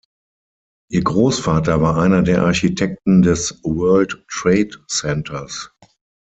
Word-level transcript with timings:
Ihr 0.89 1.03
Großvater 1.03 1.79
war 1.83 1.97
einer 1.99 2.23
der 2.23 2.41
Architekten 2.41 3.21
des 3.21 3.61
World 3.63 4.25
Trade 4.31 4.83
Centers. 4.87 5.69